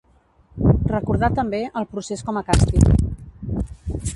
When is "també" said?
1.41-1.59